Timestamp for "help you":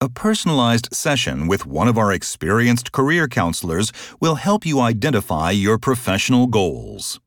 4.36-4.78